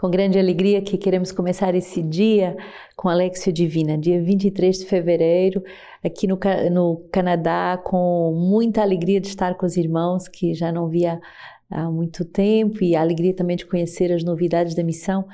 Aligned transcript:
Com 0.00 0.08
grande 0.10 0.38
alegria 0.38 0.80
que 0.80 0.96
queremos 0.96 1.32
começar 1.32 1.74
esse 1.74 2.00
dia 2.00 2.56
com 2.94 3.08
a 3.08 3.12
Alexio 3.12 3.52
Divina, 3.52 3.98
dia 3.98 4.22
23 4.22 4.78
de 4.78 4.86
fevereiro, 4.86 5.60
aqui 6.04 6.28
no, 6.28 6.38
no 6.70 6.98
Canadá, 7.10 7.76
com 7.84 8.32
muita 8.32 8.80
alegria 8.80 9.20
de 9.20 9.26
estar 9.26 9.56
com 9.56 9.66
os 9.66 9.76
irmãos 9.76 10.28
que 10.28 10.54
já 10.54 10.70
não 10.70 10.86
via 10.88 11.20
há 11.68 11.90
muito 11.90 12.24
tempo 12.24 12.84
e 12.84 12.94
a 12.94 13.00
alegria 13.00 13.34
também 13.34 13.56
de 13.56 13.66
conhecer 13.66 14.12
as 14.12 14.22
novidades 14.22 14.76
da 14.76 14.84
missão. 14.84 15.26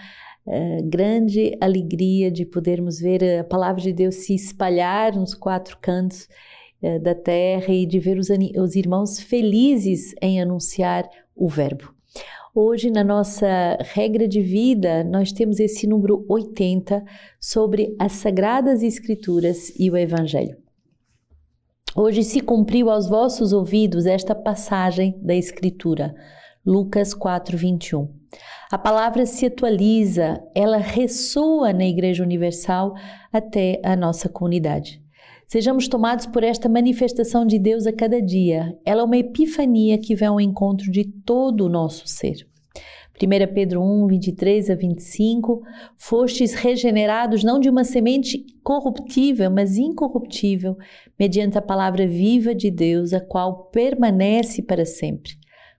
Uh, 0.47 0.83
grande 0.89 1.55
alegria 1.61 2.31
de 2.31 2.47
podermos 2.47 2.99
ver 2.99 3.41
a 3.41 3.45
palavra 3.45 3.83
de 3.83 3.93
Deus 3.93 4.15
se 4.15 4.35
espalhar 4.35 5.15
nos 5.15 5.35
quatro 5.35 5.77
cantos 5.79 6.27
uh, 6.83 6.99
da 7.01 7.15
terra 7.15 7.71
e 7.71 7.85
de 7.85 7.99
ver 7.99 8.17
os, 8.17 8.29
os 8.31 8.77
irmãos 8.77 9.21
felizes 9.21 10.15
em 10.23 10.41
anunciar 10.41 11.07
o 11.37 11.51
Verbo. 11.51 11.94
Hoje, 12.57 12.89
na 12.89 13.03
nossa 13.03 13.77
regra 13.81 14.29
de 14.29 14.41
vida, 14.41 15.03
nós 15.03 15.33
temos 15.33 15.59
esse 15.59 15.89
número 15.89 16.25
80 16.29 17.05
sobre 17.41 17.97
as 17.99 18.13
Sagradas 18.13 18.81
Escrituras 18.81 19.73
e 19.77 19.91
o 19.91 19.97
Evangelho. 19.97 20.57
Hoje 21.97 22.23
se 22.23 22.41
cumpriu 22.41 22.91
aos 22.91 23.09
vossos 23.09 23.53
ouvidos 23.53 24.07
esta 24.07 24.37
passagem 24.37 25.19
da 25.21 25.35
Escritura, 25.35 26.15
Lucas 26.65 27.13
4, 27.13 27.59
21. 27.59 28.09
A 28.71 28.79
palavra 28.79 29.27
se 29.27 29.47
atualiza, 29.47 30.41
ela 30.55 30.77
ressoa 30.77 31.73
na 31.73 31.85
Igreja 31.85 32.23
Universal 32.23 32.95
até 33.33 33.81
a 33.85 33.97
nossa 33.97 34.29
comunidade. 34.29 35.04
Sejamos 35.47 35.89
tomados 35.89 36.27
por 36.27 36.43
esta 36.43 36.69
manifestação 36.69 37.47
de 37.47 37.59
Deus 37.59 37.87
a 37.87 37.93
cada 37.93 38.21
dia. 38.21 38.79
Ela 38.85 39.03
é 39.03 39.05
uma 39.05 39.17
epifania 39.17 39.99
que 39.99 40.15
vem 40.15 40.29
ao 40.29 40.41
encontro 40.41 40.91
de 40.91 41.05
todo 41.05 41.67
o 41.67 41.69
nosso 41.69 42.09
ser. 42.09 42.47
1 43.17 43.55
Pedro 43.55 43.81
1, 43.81 44.09
23 44.09 44.71
a 44.71 44.75
25, 44.75 45.63
fostes 45.97 46.53
regenerados 46.53 47.45
não 47.45 47.61
de 47.61 47.71
uma 47.71 47.85
semente 47.85 48.45
corruptível, 48.63 49.51
mas 49.53 49.77
incorruptível, 49.77 50.77
mediante 51.19 51.57
a 51.57 51.63
palavra 51.63 52.09
viva 52.09 52.53
de 52.53 52.73
Deus, 52.73 53.13
a 53.13 53.21
qual 53.21 53.67
permanece 53.67 54.63
para 54.63 54.85
sempre. 54.85 55.35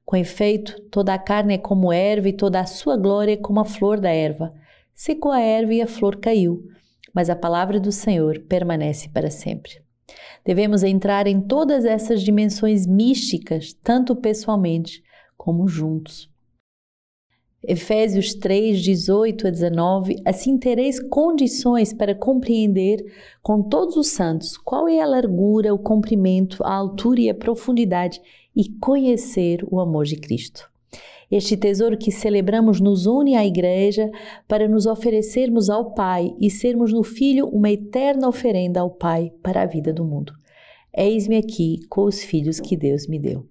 Com 0.06 0.16
efeito, 0.16 0.80
toda 0.89 1.14
a 1.14 1.20
carne 1.20 1.56
é 1.56 1.58
como 1.58 1.92
erva 1.92 2.30
e 2.30 2.34
toda 2.34 2.61
a 2.61 2.66
sua 2.66 2.95
glória 2.95 3.34
é 3.34 3.38
como 3.38 3.59
a 3.59 3.66
flor 3.66 4.00
da 4.00 4.09
erva. 4.09 4.54
Secou 4.94 5.32
a 5.32 5.42
erva 5.42 5.73
e 5.73 5.82
a 5.82 5.88
flor 5.88 6.17
caiu, 6.17 6.64
mas 7.16 7.30
a 7.30 7.35
palavra 7.35 7.80
do 7.80 7.94
Senhor 7.94 8.41
permanece 8.41 9.08
para 9.08 9.31
sempre. 9.31 9.81
Devemos 10.44 10.83
entrar 10.83 11.25
em 11.25 11.39
todas 11.39 11.85
essas 11.85 12.21
dimensões 12.21 12.85
místicas, 12.85 13.73
tanto 13.81 14.16
pessoalmente 14.16 15.02
como 15.38 15.67
juntos. 15.67 16.30
Efésios 17.67 18.36
3, 18.36 18.80
18 18.80 19.47
a 19.47 19.49
19, 19.49 20.21
assim 20.23 20.55
tereis 20.55 20.99
condições 20.99 21.91
para 21.93 22.13
compreender 22.13 23.03
com 23.41 23.63
todos 23.63 23.95
os 23.95 24.08
santos 24.09 24.55
qual 24.55 24.88
é 24.88 25.02
a 25.02 25.08
largura, 25.08 25.73
o 25.73 25.80
comprimento, 25.80 26.63
a 26.63 26.71
altura 26.71 27.21
e 27.21 27.30
a 27.30 27.33
profundidade 27.33 28.21
e 28.55 28.69
conhecer 28.77 29.66
o 29.71 29.80
amor 29.80 30.05
de 30.05 30.17
Cristo. 30.17 30.69
Este 31.32 31.58
tesouro 31.58 31.98
que 31.98 32.12
celebramos 32.12 32.80
nos 32.80 33.08
une 33.08 33.36
à 33.36 33.46
Igreja 33.46 34.12
para 34.48 34.68
nos 34.68 34.86
oferecermos 34.86 35.70
ao 35.70 35.94
Pai 35.94 36.36
e 36.40 36.50
sermos 36.50 36.94
no 36.94 37.04
Filho 37.04 37.48
uma 37.48 37.72
eterna 37.72 38.28
oferenda 38.28 38.80
ao 38.80 38.92
Pai 38.92 39.32
para 39.42 39.64
a 39.64 39.66
vida 39.66 39.92
do 39.92 40.06
mundo. 40.06 40.34
Eis-me 40.96 41.36
aqui 41.36 41.80
com 41.90 42.04
os 42.04 42.23
filhos 42.23 42.60
que 42.60 42.78
Deus 42.78 43.08
me 43.08 43.20
deu. 43.20 43.46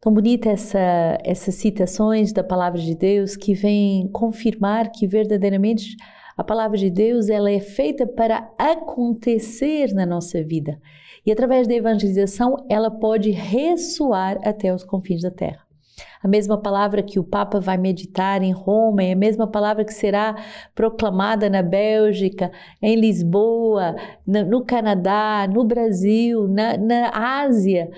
Tão 0.00 0.12
bonita 0.12 0.50
essa, 0.50 1.18
essas 1.24 1.54
citações 1.54 2.32
da 2.32 2.44
palavra 2.44 2.78
de 2.78 2.94
Deus 2.94 3.36
que 3.36 3.54
vem 3.54 4.06
confirmar 4.08 4.90
que 4.90 5.06
verdadeiramente 5.06 5.96
a 6.36 6.44
palavra 6.44 6.76
de 6.76 6.90
Deus 6.90 7.30
ela 7.30 7.50
é 7.50 7.60
feita 7.60 8.06
para 8.06 8.52
acontecer 8.58 9.94
na 9.94 10.04
nossa 10.04 10.42
vida. 10.42 10.78
E 11.24 11.32
através 11.32 11.66
da 11.66 11.74
evangelização 11.74 12.56
ela 12.68 12.90
pode 12.90 13.30
ressoar 13.30 14.38
até 14.44 14.74
os 14.74 14.84
confins 14.84 15.22
da 15.22 15.30
terra. 15.30 15.63
A 16.22 16.28
mesma 16.28 16.56
palavra 16.56 17.02
que 17.02 17.18
o 17.18 17.24
Papa 17.24 17.60
vai 17.60 17.76
meditar 17.76 18.42
em 18.42 18.52
Roma 18.52 19.02
é 19.02 19.12
a 19.12 19.16
mesma 19.16 19.46
palavra 19.46 19.84
que 19.84 19.92
será 19.92 20.34
proclamada 20.74 21.50
na 21.50 21.62
Bélgica, 21.62 22.50
em 22.80 22.96
Lisboa, 22.96 23.94
no 24.26 24.64
Canadá, 24.64 25.46
no 25.52 25.64
Brasil, 25.64 26.48
na, 26.48 26.76
na 26.76 27.10
Ásia, 27.42 27.90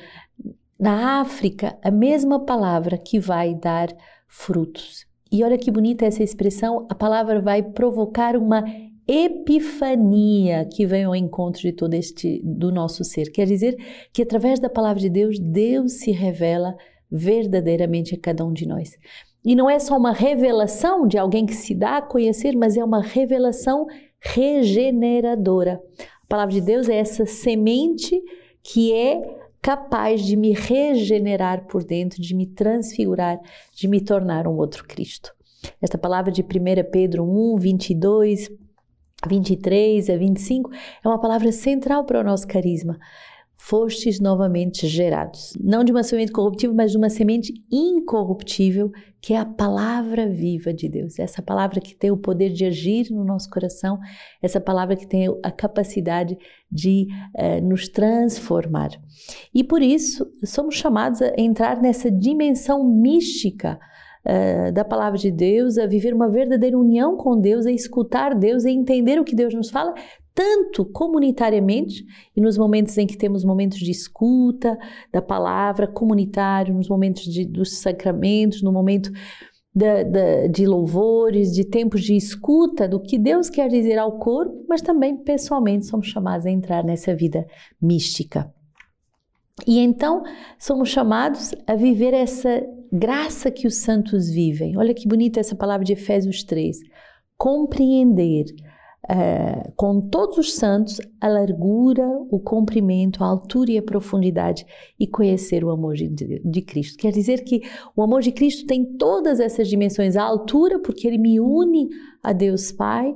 na 0.79 1.21
África. 1.21 1.79
A 1.83 1.91
mesma 1.91 2.45
palavra 2.45 2.99
que 2.99 3.19
vai 3.19 3.55
dar 3.55 3.89
frutos. 4.27 5.07
E 5.31 5.43
olha 5.43 5.59
que 5.59 5.71
bonita 5.71 6.05
essa 6.05 6.23
expressão, 6.23 6.87
a 6.89 6.95
palavra 6.95 7.41
vai 7.41 7.63
provocar 7.63 8.37
uma 8.37 8.65
epifania 9.07 10.65
que 10.65 10.85
vem 10.85 11.05
ao 11.05 11.15
encontro 11.15 11.63
de 11.63 11.73
todo 11.73 11.95
este 11.95 12.43
do 12.45 12.73
nosso 12.73 13.05
ser. 13.05 13.31
Quer 13.31 13.47
dizer 13.47 13.77
que 14.13 14.23
através 14.23 14.59
da 14.59 14.69
palavra 14.69 15.01
de 15.01 15.09
Deus, 15.09 15.39
Deus 15.39 15.93
se 16.01 16.11
revela 16.11 16.77
verdadeiramente 17.11 18.15
a 18.15 18.19
cada 18.19 18.45
um 18.45 18.53
de 18.53 18.67
nós. 18.67 18.97
E 19.45 19.55
não 19.55 19.71
é 19.71 19.79
só 19.79 19.97
uma 19.97 20.13
revelação 20.13 21.07
de 21.07 21.17
alguém 21.17 21.47
que 21.47 21.55
se 21.55 21.75
dá 21.75 21.99
a 21.99 22.03
conhecer, 22.03 22.57
mas 22.57 22.77
é 22.77 22.85
uma 22.85 23.01
revelação 23.01 23.87
regeneradora. 24.21 25.81
A 26.25 26.27
palavra 26.29 26.53
de 26.55 26.61
Deus 26.61 26.89
é 26.89 26.97
essa 26.97 27.25
semente 27.25 28.21
que 28.63 28.93
é 28.93 29.39
capaz 29.63 30.25
de 30.25 30.37
me 30.37 30.53
regenerar 30.53 31.67
por 31.67 31.85
dentro, 31.85 32.21
de 32.21 32.35
me 32.35 32.47
transfigurar, 32.47 33.41
de 33.75 33.87
me 33.87 34.01
tornar 34.01 34.47
um 34.49 34.57
outro 34.57 34.85
Cristo. 34.85 35.33
Esta 35.81 35.97
palavra 35.97 36.31
de 36.33 36.43
1 36.43 36.91
Pedro 36.91 37.25
1, 37.25 37.57
22, 37.57 38.51
23 39.27 40.11
a 40.11 40.17
25 40.17 40.71
é 41.05 41.09
uma 41.09 41.21
palavra 41.21 41.51
central 41.51 42.05
para 42.05 42.21
o 42.21 42.25
nosso 42.25 42.47
carisma 42.47 42.99
fostes 43.57 44.21
novamente 44.21 44.87
gerados. 44.87 45.57
Não 45.61 45.83
de 45.83 45.91
uma 45.91 46.03
semente 46.03 46.31
corruptível, 46.31 46.77
mas 46.77 46.93
de 46.93 46.99
uma 46.99 47.09
semente 47.09 47.53
incorruptível, 47.73 48.93
que 49.21 49.33
é 49.33 49.39
a 49.39 49.47
palavra 49.47 50.29
viva 50.29 50.73
de 50.73 50.89
Deus. 50.89 51.19
Essa 51.19 51.43
palavra 51.43 51.81
que 51.81 51.95
tem 51.95 52.11
o 52.11 52.17
poder 52.17 52.51
de 52.51 52.65
agir 52.65 53.11
no 53.11 53.25
nosso 53.25 53.51
coração, 53.51 53.99
essa 54.43 54.61
palavra 54.61 54.95
que 54.95 55.07
tem 55.07 55.27
a 55.43 55.51
capacidade 55.51 56.39
de 56.71 57.09
uh, 57.35 57.67
nos 57.67 57.89
transformar. 57.89 58.91
E 59.53 59.65
por 59.65 59.83
isso, 59.83 60.31
somos 60.45 60.77
chamados 60.77 61.23
a 61.23 61.33
entrar 61.37 61.81
nessa 61.81 62.11
dimensão 62.11 62.85
mística. 62.85 63.79
Uh, 64.29 64.73
da 64.73 64.85
palavra 64.85 65.17
de 65.17 65.31
Deus, 65.31 65.79
a 65.79 65.87
viver 65.87 66.13
uma 66.13 66.29
verdadeira 66.29 66.77
união 66.77 67.17
com 67.17 67.41
Deus, 67.41 67.65
a 67.65 67.71
escutar 67.71 68.35
Deus, 68.35 68.65
a 68.65 68.71
entender 68.71 69.21
o 69.21 69.25
que 69.25 69.37
Deus 69.37 69.55
nos 69.55 69.71
fala, 69.71 69.95
tanto 70.37 70.85
comunitariamente 70.85 72.05
e 72.37 72.43
nos 72.43 72.59
momentos 72.59 72.99
em 72.99 73.07
que 73.07 73.17
temos 73.17 73.43
momentos 73.43 73.79
de 73.79 73.91
escuta 73.91 74.79
da 75.11 75.23
palavra 75.23 75.87
comunitário, 75.89 76.75
nos 76.75 76.91
momentos 76.91 77.25
de, 77.25 77.47
dos 77.47 77.79
sacramentos, 77.79 78.61
no 78.61 78.71
momento 78.71 79.11
de 80.51 80.67
louvores, 80.67 81.55
de 81.55 81.65
tempos 81.65 82.03
de 82.03 82.15
escuta 82.15 82.87
do 82.87 83.01
que 83.01 83.19
Deus 83.19 83.49
quer 83.49 83.69
dizer 83.69 83.99
ao 83.99 84.19
corpo, 84.19 84.65
mas 84.69 84.83
também 84.83 85.17
pessoalmente 85.17 85.87
somos 85.87 86.07
chamados 86.07 86.45
a 86.45 86.51
entrar 86.51 86.85
nessa 86.85 87.15
vida 87.15 87.47
mística. 87.81 88.53
E 89.67 89.79
então 89.79 90.23
somos 90.59 90.91
chamados 90.91 91.55
a 91.67 91.75
viver 91.75 92.13
essa 92.13 92.63
graça 92.93 93.51
que 93.51 93.67
os 93.67 93.77
santos 93.77 94.29
vivem. 94.29 94.77
Olha 94.77 94.93
que 94.93 95.09
bonita 95.09 95.41
essa 95.41 95.57
palavra 95.57 95.85
de 95.85 95.95
Efésios 95.95 96.43
3. 96.43 96.79
Compreender 97.39 98.47
uh, 99.11 99.73
com 99.77 100.01
todos 100.01 100.39
os 100.39 100.55
santos 100.55 101.01
a 101.21 101.29
largura, 101.29 102.07
o 102.31 102.39
comprimento, 102.39 103.23
a 103.23 103.27
altura 103.27 103.73
e 103.73 103.79
a 103.79 103.83
profundidade 103.83 104.67
e 104.99 105.07
conhecer 105.07 105.65
o 105.65 105.71
amor 105.71 105.95
de, 105.95 106.09
de, 106.09 106.63
Cristo. 106.63 106.99
Quer 106.99 107.13
dizer 107.13 107.45
que 107.45 107.63
o 107.95 108.03
amor 108.03 108.23
de 108.23 108.33
Cristo 108.33 108.67
tem 108.67 108.85
todas 108.97 109.41
essas 109.41 109.69
dimensões: 109.69 110.17
a 110.17 110.23
altura, 110.23 110.79
porque 110.81 111.07
ele 111.07 111.19
me 111.19 111.41
une 111.41 111.89
a 112.23 112.33
Deus 112.33 112.73
Pai, 112.73 113.15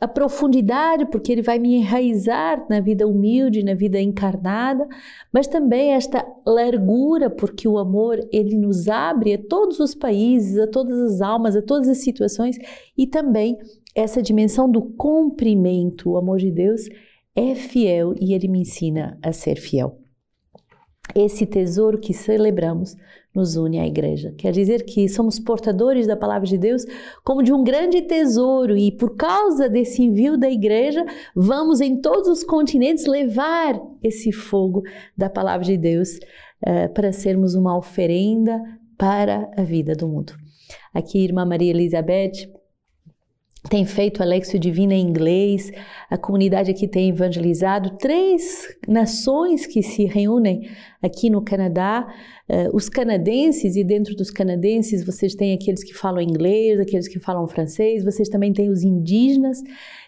a 0.00 0.08
profundidade, 0.08 1.06
porque 1.06 1.32
ele 1.32 1.42
vai 1.42 1.58
me 1.58 1.76
enraizar 1.76 2.66
na 2.68 2.80
vida 2.80 3.06
humilde, 3.06 3.62
na 3.62 3.74
vida 3.74 4.00
encarnada, 4.00 4.86
mas 5.32 5.46
também 5.46 5.92
esta 5.92 6.26
largura, 6.46 7.30
porque 7.30 7.66
o 7.66 7.78
amor 7.78 8.18
ele 8.30 8.56
nos 8.56 8.88
abre 8.88 9.34
a 9.34 9.38
todos 9.38 9.80
os 9.80 9.94
países, 9.94 10.58
a 10.58 10.66
todas 10.66 10.98
as 10.98 11.20
almas, 11.20 11.56
a 11.56 11.62
todas 11.62 11.88
as 11.88 11.98
situações. 11.98 12.58
E 12.98 13.06
também 13.06 13.56
essa 13.94 14.22
dimensão 14.22 14.70
do 14.70 14.82
cumprimento. 14.82 16.10
O 16.10 16.16
amor 16.16 16.38
de 16.38 16.50
Deus 16.50 16.82
é 17.34 17.54
fiel 17.54 18.14
e 18.20 18.34
ele 18.34 18.48
me 18.48 18.60
ensina 18.60 19.18
a 19.22 19.32
ser 19.32 19.56
fiel. 19.56 19.98
Esse 21.14 21.46
tesouro 21.46 21.98
que 21.98 22.14
celebramos 22.14 22.96
nos 23.34 23.56
une 23.56 23.78
à 23.80 23.86
igreja. 23.86 24.32
Quer 24.38 24.52
dizer 24.52 24.84
que 24.84 25.08
somos 25.08 25.38
portadores 25.38 26.06
da 26.06 26.16
palavra 26.16 26.46
de 26.46 26.56
Deus 26.56 26.84
como 27.24 27.42
de 27.42 27.52
um 27.52 27.64
grande 27.64 28.00
tesouro 28.02 28.76
e 28.76 28.92
por 28.92 29.16
causa 29.16 29.68
desse 29.68 30.02
envio 30.02 30.38
da 30.38 30.48
igreja, 30.48 31.04
vamos 31.34 31.80
em 31.80 32.00
todos 32.00 32.28
os 32.28 32.44
continentes 32.44 33.06
levar 33.06 33.80
esse 34.02 34.30
fogo 34.30 34.82
da 35.16 35.28
palavra 35.28 35.64
de 35.66 35.76
Deus 35.76 36.16
uh, 36.16 36.92
para 36.94 37.12
sermos 37.12 37.54
uma 37.54 37.76
oferenda 37.76 38.60
para 38.96 39.50
a 39.56 39.62
vida 39.62 39.94
do 39.94 40.08
mundo. 40.08 40.32
Aqui, 40.92 41.18
irmã 41.18 41.44
Maria 41.44 41.70
Elizabeth 41.70 42.48
tem 43.68 43.84
feito 43.86 44.22
a 44.22 44.26
Lexio 44.26 44.58
Divina 44.58 44.94
em 44.94 45.00
inglês, 45.00 45.72
a 46.10 46.18
comunidade 46.18 46.70
aqui 46.70 46.86
tem 46.86 47.08
evangelizado 47.08 47.96
três 47.96 48.76
nações 48.86 49.66
que 49.66 49.82
se 49.82 50.04
reúnem 50.04 50.68
aqui 51.04 51.28
no 51.28 51.42
Canadá, 51.42 52.06
uh, 52.48 52.74
os 52.74 52.88
canadenses, 52.88 53.76
e 53.76 53.84
dentro 53.84 54.16
dos 54.16 54.30
canadenses 54.30 55.04
vocês 55.04 55.34
têm 55.34 55.52
aqueles 55.52 55.84
que 55.84 55.92
falam 55.92 56.22
inglês, 56.22 56.80
aqueles 56.80 57.06
que 57.06 57.18
falam 57.18 57.46
francês, 57.46 58.02
vocês 58.02 58.28
também 58.28 58.52
têm 58.54 58.70
os 58.70 58.82
indígenas, 58.82 59.62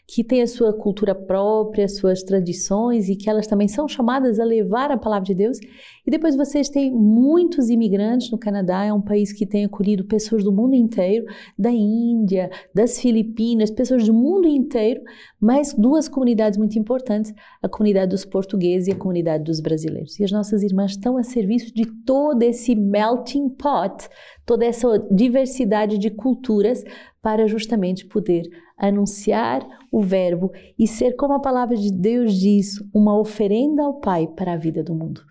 que 0.08 0.22
têm 0.22 0.40
a 0.40 0.46
sua 0.46 0.72
cultura 0.72 1.14
própria, 1.14 1.88
suas 1.88 2.22
tradições 2.22 3.08
e 3.08 3.16
que 3.16 3.28
elas 3.28 3.46
também 3.46 3.66
são 3.66 3.88
chamadas 3.88 4.38
a 4.38 4.44
levar 4.44 4.90
a 4.92 4.96
palavra 4.96 5.26
de 5.26 5.34
Deus. 5.34 5.58
E 6.06 6.10
depois 6.10 6.36
vocês 6.36 6.68
têm 6.68 6.92
muitos 6.92 7.68
imigrantes 7.68 8.30
no 8.30 8.38
Canadá, 8.38 8.84
é 8.84 8.92
um 8.92 9.00
país 9.00 9.32
que 9.32 9.44
tem 9.44 9.64
acolhido 9.64 10.04
pessoas 10.04 10.44
do 10.44 10.52
mundo 10.52 10.74
inteiro, 10.74 11.26
da 11.58 11.72
Índia, 11.72 12.48
das 12.72 13.00
Filipinas, 13.00 13.70
pessoas 13.70 14.06
do 14.06 14.14
mundo 14.14 14.46
inteiro, 14.46 15.02
mas 15.40 15.74
duas 15.74 16.08
comunidades 16.08 16.56
muito 16.56 16.78
importantes, 16.78 17.34
a 17.60 17.68
comunidade 17.68 18.10
dos 18.10 18.24
portugueses 18.24 18.86
e 18.86 18.92
a 18.92 18.96
comunidade 18.96 19.42
dos 19.42 19.58
brasileiros. 19.58 20.20
E 20.20 20.24
as 20.24 20.30
nossas 20.30 20.62
irmãs 20.62 20.85
estão 20.86 21.16
a 21.16 21.22
serviço 21.22 21.74
de 21.74 21.84
todo 22.04 22.42
esse 22.42 22.74
melting 22.74 23.48
pot, 23.48 24.08
toda 24.44 24.64
essa 24.64 24.98
diversidade 25.10 25.98
de 25.98 26.10
culturas 26.10 26.82
para 27.20 27.46
justamente 27.46 28.06
poder 28.06 28.42
anunciar 28.78 29.66
o 29.90 30.00
Verbo 30.00 30.52
e 30.78 30.86
ser, 30.86 31.16
como 31.16 31.34
a 31.34 31.40
palavra 31.40 31.76
de 31.76 31.92
Deus 31.92 32.34
diz, 32.34 32.76
uma 32.94 33.18
oferenda 33.18 33.82
ao 33.82 34.00
Pai 34.00 34.26
para 34.26 34.52
a 34.52 34.56
vida 34.56 34.82
do 34.82 34.94
mundo. 34.94 35.22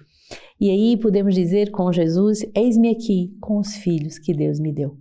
E 0.60 0.69
aí 0.69 0.98
podemos 0.98 1.36
dizer 1.36 1.72
com 1.72 1.92
Jesus: 1.92 2.46
Eis-me 2.56 2.90
aqui 2.90 3.36
com 3.40 3.57
os 3.57 3.75
filhos 3.75 4.18
que 4.18 4.34
Deus 4.34 4.60
me 4.60 4.72
deu. 4.72 4.98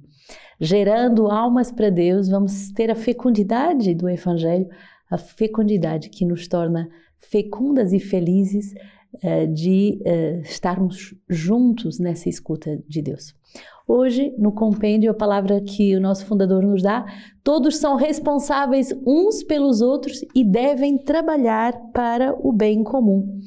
Gerando 0.61 1.27
almas 1.27 1.73
para 1.73 1.91
Deus, 1.91 2.29
vamos 2.29 2.71
ter 2.73 2.91
a 2.91 2.95
fecundidade 2.95 3.95
do 3.95 4.09
Evangelho, 4.09 4.69
a 5.11 5.19
fecundidade 5.19 6.11
que 6.11 6.25
nos 6.25 6.47
torna 6.49 6.89
fecundas 7.19 7.93
e 7.93 7.99
felizes 7.99 8.75
de 9.53 10.01
uh, 10.01 10.41
estarmos 10.43 11.15
juntos 11.29 11.99
nessa 11.99 12.29
escuta 12.29 12.79
de 12.89 13.03
Deus. 13.03 13.35
Hoje, 13.87 14.35
no 14.39 14.51
compêndio, 14.51 15.11
a 15.11 15.15
palavra 15.15 15.61
que 15.61 15.95
o 15.95 16.01
nosso 16.01 16.25
fundador 16.25 16.63
nos 16.63 16.83
dá, 16.83 17.05
todos 17.43 17.77
são 17.77 17.97
responsáveis 17.97 18.95
uns 19.07 19.43
pelos 19.43 19.83
outros 19.83 20.25
e 20.35 20.43
devem 20.43 20.97
trabalhar 20.97 21.75
para 21.93 22.35
o 22.41 22.51
bem 22.51 22.83
comum. 22.83 23.41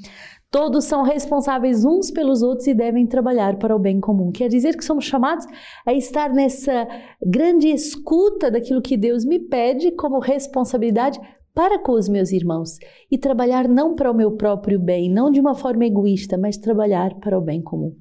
Todos 0.50 0.86
são 0.86 1.02
responsáveis 1.02 1.84
uns 1.84 2.10
pelos 2.10 2.42
outros 2.42 2.68
e 2.68 2.74
devem 2.74 3.06
trabalhar 3.06 3.58
para 3.58 3.76
o 3.76 3.80
bem 3.80 4.00
comum. 4.00 4.32
Quer 4.32 4.48
dizer 4.48 4.78
que 4.78 4.86
somos 4.86 5.06
chamados 5.06 5.46
a 5.86 5.94
estar 5.94 6.32
nessa 6.32 6.88
grande 7.22 7.68
escuta 7.68 8.50
daquilo 8.50 8.82
que 8.82 8.96
Deus 8.96 9.26
me 9.26 9.40
pede 9.40 9.92
como 9.92 10.20
responsabilidade 10.20 11.20
para 11.58 11.80
com 11.80 11.94
os 11.94 12.08
meus 12.08 12.32
irmãos 12.32 12.78
e 13.10 13.18
trabalhar 13.18 13.68
não 13.68 13.96
para 13.96 14.12
o 14.12 14.14
meu 14.14 14.34
próprio 14.34 14.80
bem, 14.80 15.10
não 15.10 15.32
de 15.32 15.40
uma 15.40 15.56
forma 15.56 15.88
egoísta, 15.88 16.38
mas 16.38 16.56
trabalhar 16.56 17.16
para 17.16 17.36
o 17.36 17.42
bem 17.42 17.64
comum. 17.64 17.96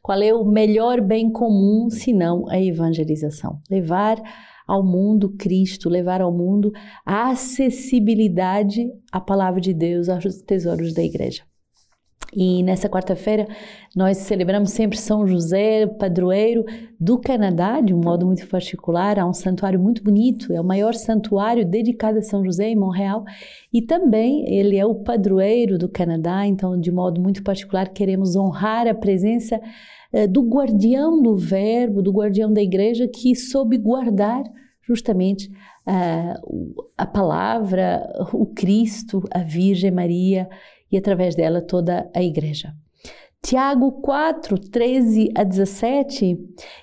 Qual 0.00 0.22
é 0.22 0.32
o 0.32 0.44
melhor 0.44 1.00
bem 1.00 1.28
comum 1.28 1.90
senão 1.90 2.48
a 2.48 2.62
evangelização? 2.62 3.58
Levar 3.68 4.22
ao 4.68 4.84
mundo 4.84 5.30
Cristo, 5.30 5.88
levar 5.88 6.20
ao 6.20 6.32
mundo 6.32 6.70
a 7.04 7.30
acessibilidade 7.30 8.88
à 9.10 9.20
palavra 9.20 9.60
de 9.60 9.74
Deus, 9.74 10.08
aos 10.08 10.40
tesouros 10.42 10.94
da 10.94 11.02
igreja. 11.02 11.42
E 12.34 12.62
nessa 12.62 12.88
quarta-feira 12.88 13.46
nós 13.94 14.16
celebramos 14.16 14.70
sempre 14.70 14.96
São 14.96 15.26
José, 15.26 15.86
padroeiro 15.86 16.64
do 16.98 17.18
Canadá, 17.18 17.80
de 17.80 17.92
um 17.92 18.00
modo 18.00 18.24
muito 18.24 18.46
particular. 18.48 19.18
Há 19.18 19.26
um 19.26 19.34
santuário 19.34 19.78
muito 19.78 20.02
bonito, 20.02 20.50
é 20.52 20.60
o 20.60 20.64
maior 20.64 20.94
santuário 20.94 21.64
dedicado 21.64 22.18
a 22.18 22.22
São 22.22 22.42
José 22.42 22.68
em 22.68 22.76
Montreal. 22.76 23.24
E 23.70 23.82
também 23.82 24.48
ele 24.48 24.76
é 24.78 24.86
o 24.86 24.94
padroeiro 24.94 25.76
do 25.76 25.88
Canadá, 25.88 26.46
então, 26.46 26.78
de 26.80 26.90
modo 26.90 27.20
muito 27.20 27.42
particular, 27.42 27.90
queremos 27.90 28.34
honrar 28.34 28.88
a 28.88 28.94
presença 28.94 29.60
eh, 30.10 30.26
do 30.26 30.42
guardião 30.42 31.20
do 31.20 31.36
Verbo, 31.36 32.00
do 32.00 32.12
guardião 32.12 32.50
da 32.50 32.62
igreja, 32.62 33.06
que 33.06 33.36
soube 33.36 33.76
guardar 33.76 34.42
justamente 34.82 35.48
uh, 35.86 36.84
a 36.98 37.06
palavra, 37.06 38.02
o 38.32 38.46
Cristo, 38.46 39.22
a 39.32 39.38
Virgem 39.38 39.90
Maria 39.90 40.48
e 40.92 40.98
através 40.98 41.34
dela 41.34 41.62
toda 41.62 42.08
a 42.14 42.22
igreja. 42.22 42.74
Tiago 43.44 43.90
4, 44.00 44.56
13 44.56 45.30
a 45.34 45.42
17. 45.42 46.38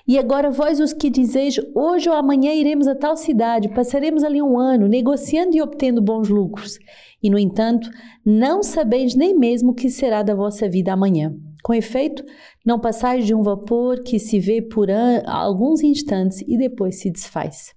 E 0.06 0.18
agora 0.18 0.50
vós 0.50 0.78
os 0.78 0.92
que 0.92 1.08
dizeis, 1.08 1.58
hoje 1.74 2.06
ou 2.10 2.14
amanhã 2.14 2.52
iremos 2.52 2.86
a 2.86 2.94
tal 2.94 3.16
cidade, 3.16 3.70
passaremos 3.70 4.22
ali 4.22 4.42
um 4.42 4.58
ano, 4.58 4.86
negociando 4.86 5.56
e 5.56 5.62
obtendo 5.62 6.02
bons 6.02 6.28
lucros. 6.28 6.78
E, 7.22 7.30
no 7.30 7.38
entanto, 7.38 7.88
não 8.24 8.62
sabeis 8.62 9.14
nem 9.14 9.34
mesmo 9.34 9.70
o 9.70 9.74
que 9.74 9.88
será 9.88 10.22
da 10.22 10.34
vossa 10.34 10.68
vida 10.68 10.92
amanhã. 10.92 11.34
Com 11.62 11.72
efeito, 11.72 12.22
não 12.64 12.78
passais 12.78 13.26
de 13.26 13.34
um 13.34 13.42
vapor 13.42 14.02
que 14.02 14.18
se 14.18 14.38
vê 14.38 14.60
por 14.60 14.88
alguns 15.24 15.82
instantes 15.82 16.42
e 16.46 16.58
depois 16.58 17.00
se 17.00 17.10
desfaz. 17.10 17.74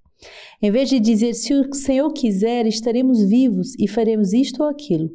Em 0.62 0.72
vez 0.72 0.90
de 0.90 1.00
dizer, 1.00 1.34
se 1.34 1.54
o 1.54 1.74
Senhor 1.74 2.12
quiser, 2.14 2.66
estaremos 2.66 3.22
vivos 3.24 3.76
e 3.78 3.88
faremos 3.88 4.34
isto 4.34 4.64
ou 4.64 4.70
aquilo, 4.70 5.10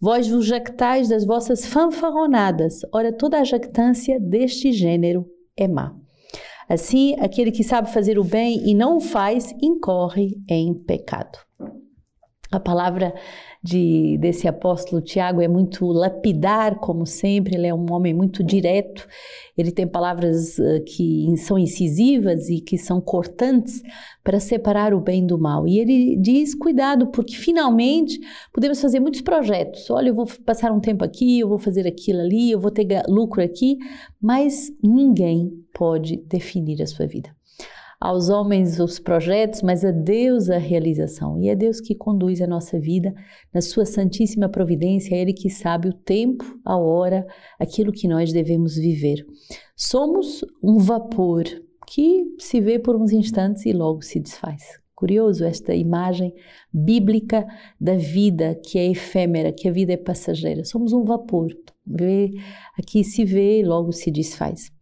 Vós 0.00 0.28
vos 0.28 0.46
jactais 0.46 1.08
das 1.08 1.24
vossas 1.26 1.66
fanfarronadas, 1.66 2.80
ora 2.92 3.12
toda 3.12 3.40
a 3.40 3.44
jactância 3.44 4.20
deste 4.20 4.70
gênero 4.72 5.26
é 5.56 5.66
má. 5.66 5.92
Assim, 6.68 7.16
aquele 7.18 7.50
que 7.50 7.64
sabe 7.64 7.92
fazer 7.92 8.18
o 8.18 8.24
bem 8.24 8.68
e 8.68 8.74
não 8.74 8.98
o 8.98 9.00
faz, 9.00 9.52
incorre 9.60 10.40
em 10.48 10.72
pecado. 10.72 11.38
A 12.52 12.60
palavra 12.60 13.12
de, 13.62 14.16
desse 14.18 14.46
apóstolo 14.46 15.02
Tiago 15.02 15.40
é 15.40 15.48
muito 15.48 15.86
lapidar, 15.86 16.78
como 16.78 17.04
sempre, 17.04 17.56
ele 17.56 17.66
é 17.66 17.74
um 17.74 17.86
homem 17.92 18.14
muito 18.14 18.42
direto, 18.44 19.06
ele 19.56 19.72
tem 19.72 19.86
palavras 19.86 20.58
uh, 20.58 20.82
que 20.84 21.34
são 21.38 21.58
incisivas 21.58 22.48
e 22.48 22.60
que 22.60 22.78
são 22.78 23.00
cortantes 23.00 23.82
para 24.22 24.38
separar 24.38 24.94
o 24.94 25.00
bem 25.00 25.26
do 25.26 25.38
mal. 25.38 25.66
E 25.66 25.78
ele 25.78 26.16
diz: 26.16 26.54
cuidado, 26.54 27.08
porque 27.08 27.34
finalmente 27.34 28.18
podemos 28.52 28.80
fazer 28.80 29.00
muitos 29.00 29.20
projetos. 29.20 29.90
Olha, 29.90 30.08
eu 30.08 30.14
vou 30.14 30.26
passar 30.46 30.70
um 30.72 30.80
tempo 30.80 31.04
aqui, 31.04 31.40
eu 31.40 31.48
vou 31.48 31.58
fazer 31.58 31.86
aquilo 31.86 32.20
ali, 32.20 32.50
eu 32.50 32.60
vou 32.60 32.70
ter 32.70 32.86
lucro 33.08 33.42
aqui, 33.42 33.76
mas 34.20 34.70
ninguém 34.82 35.50
pode 35.72 36.16
definir 36.28 36.82
a 36.82 36.86
sua 36.86 37.06
vida 37.06 37.37
aos 38.00 38.28
homens 38.28 38.78
os 38.78 38.98
projetos, 38.98 39.60
mas 39.62 39.84
a 39.84 39.90
Deus 39.90 40.48
a 40.48 40.58
realização. 40.58 41.40
E 41.40 41.48
é 41.48 41.56
Deus 41.56 41.80
que 41.80 41.94
conduz 41.94 42.40
a 42.40 42.46
nossa 42.46 42.78
vida 42.78 43.12
na 43.52 43.60
sua 43.60 43.84
santíssima 43.84 44.48
providência, 44.48 45.14
é 45.14 45.20
Ele 45.20 45.32
que 45.32 45.50
sabe 45.50 45.88
o 45.88 45.92
tempo, 45.92 46.44
a 46.64 46.76
hora, 46.76 47.26
aquilo 47.58 47.92
que 47.92 48.06
nós 48.06 48.32
devemos 48.32 48.76
viver. 48.76 49.26
Somos 49.76 50.44
um 50.62 50.78
vapor 50.78 51.44
que 51.86 52.24
se 52.38 52.60
vê 52.60 52.78
por 52.78 52.94
uns 52.94 53.12
instantes 53.12 53.66
e 53.66 53.72
logo 53.72 54.02
se 54.02 54.20
desfaz. 54.20 54.78
Curioso 54.94 55.44
esta 55.44 55.74
imagem 55.74 56.34
bíblica 56.72 57.46
da 57.80 57.94
vida 57.94 58.60
que 58.64 58.78
é 58.78 58.90
efêmera, 58.90 59.52
que 59.52 59.68
a 59.68 59.72
vida 59.72 59.92
é 59.92 59.96
passageira. 59.96 60.64
Somos 60.64 60.92
um 60.92 61.04
vapor. 61.04 61.48
Vê, 61.86 62.32
aqui 62.76 63.04
se 63.04 63.24
vê 63.24 63.60
e 63.60 63.64
logo 63.64 63.92
se 63.92 64.10
desfaz. 64.10 64.72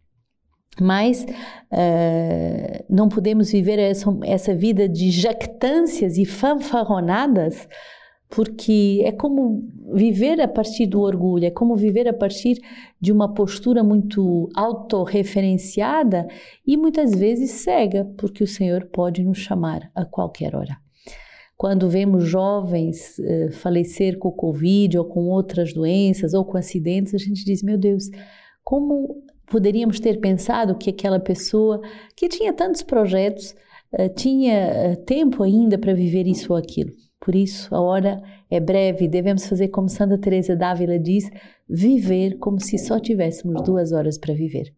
Mas 0.79 1.23
uh, 1.23 2.85
não 2.89 3.09
podemos 3.09 3.51
viver 3.51 3.79
essa, 3.79 4.09
essa 4.23 4.55
vida 4.55 4.87
de 4.87 5.09
jactâncias 5.11 6.17
e 6.17 6.25
fanfarronadas, 6.25 7.67
porque 8.29 9.01
é 9.05 9.11
como 9.11 9.63
viver 9.93 10.39
a 10.41 10.47
partir 10.47 10.85
do 10.85 11.01
orgulho, 11.01 11.45
é 11.45 11.51
como 11.51 11.75
viver 11.75 12.07
a 12.07 12.13
partir 12.13 12.59
de 12.99 13.11
uma 13.11 13.33
postura 13.33 13.83
muito 13.83 14.49
autorreferenciada 14.53 16.27
e 16.65 16.75
muitas 16.75 17.11
vezes 17.11 17.51
cega, 17.51 18.05
porque 18.17 18.43
o 18.43 18.47
Senhor 18.47 18.85
pode 18.91 19.23
nos 19.23 19.37
chamar 19.37 19.89
a 19.95 20.05
qualquer 20.05 20.55
hora. 20.55 20.77
Quando 21.55 21.89
vemos 21.89 22.25
jovens 22.25 23.17
uh, 23.17 23.51
falecer 23.51 24.19
com 24.19 24.27
o 24.27 24.33
Covid 24.33 24.99
ou 24.99 25.05
com 25.05 25.27
outras 25.29 25.73
doenças 25.73 26.35
ou 26.35 26.45
com 26.45 26.55
acidentes, 26.55 27.15
a 27.15 27.17
gente 27.17 27.43
diz: 27.43 27.63
meu 27.63 27.79
Deus, 27.79 28.11
como 28.63 29.23
poderíamos 29.47 29.99
ter 29.99 30.19
pensado 30.19 30.77
que 30.77 30.89
aquela 30.89 31.19
pessoa 31.19 31.81
que 32.15 32.27
tinha 32.27 32.53
tantos 32.53 32.83
projetos 32.83 33.55
uh, 33.93 34.13
tinha 34.15 34.93
uh, 34.93 35.05
tempo 35.05 35.41
ainda 35.41 35.77
para 35.77 35.93
viver 35.93 36.27
isso 36.27 36.53
ou 36.53 36.59
aquilo. 36.59 36.91
Por 37.19 37.33
isso, 37.33 37.73
a 37.73 37.81
hora 37.81 38.21
é 38.49 38.59
breve, 38.59 39.07
devemos 39.07 39.47
fazer 39.47 39.69
como 39.69 39.89
Santa 39.89 40.17
Teresa 40.17 40.55
d'Ávila 40.55 40.99
diz, 40.99 41.29
viver 41.67 42.37
como 42.37 42.59
se 42.59 42.77
só 42.77 42.99
tivéssemos 42.99 43.61
duas 43.63 43.91
horas 43.91 44.17
para 44.17 44.33
viver. 44.33 44.73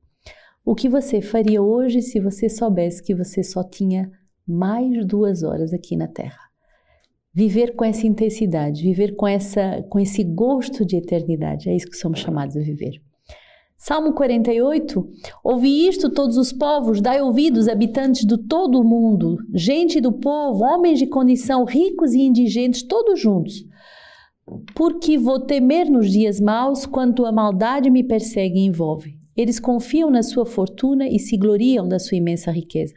O 0.66 0.74
que 0.74 0.88
você 0.88 1.22
faria 1.22 1.62
hoje 1.62 2.02
se 2.02 2.20
você 2.20 2.48
soubesse 2.48 3.04
que 3.04 3.14
você 3.14 3.44
só 3.44 3.64
tinha 3.64 4.12
mais 4.48 5.06
duas 5.06 5.44
horas 5.44 5.74
aqui 5.74 5.96
na 5.96 6.08
Terra? 6.08 6.40
Viver 7.34 7.76
com 7.76 7.86
essa 7.86 8.08
intensidade, 8.08 8.82
viver 8.82 9.16
com, 9.16 9.28
essa, 9.28 9.84
com 9.90 10.00
esse 10.00 10.24
gosto 10.24 10.84
de 10.84 10.96
eternidade, 10.96 11.70
é 11.70 11.76
isso 11.76 11.90
que 11.90 11.98
somos 11.98 12.20
chamados 12.20 12.58
a 12.58 12.62
viver. 12.62 13.02
Salmo 13.82 14.12
48: 14.12 15.10
Ouvi 15.42 15.88
isto, 15.88 16.10
todos 16.10 16.36
os 16.36 16.52
povos, 16.52 17.00
dai 17.00 17.22
ouvidos, 17.22 17.70
habitantes 17.70 18.26
de 18.26 18.38
todo 18.38 18.78
o 18.78 18.84
mundo, 18.84 19.38
gente 19.54 20.02
do 20.02 20.12
povo, 20.12 20.66
homens 20.66 21.00
de 21.00 21.08
condição, 21.08 21.64
ricos 21.64 22.14
e 22.14 22.20
indigentes, 22.20 22.84
todos 22.84 23.18
juntos. 23.18 23.66
Porque 24.76 25.18
vou 25.18 25.40
temer 25.40 25.90
nos 25.90 26.12
dias 26.12 26.42
maus, 26.42 26.86
quando 26.86 27.26
a 27.26 27.32
maldade 27.32 27.90
me 27.90 28.04
persegue 28.04 28.60
e 28.60 28.66
envolve. 28.66 29.18
Eles 29.34 29.62
confiam 29.62 30.12
na 30.12 30.24
sua 30.24 30.46
fortuna 30.46 31.08
e 31.08 31.18
se 31.18 31.38
gloriam 31.38 31.88
da 31.88 32.00
sua 32.00 32.18
imensa 32.18 32.52
riqueza. 32.52 32.96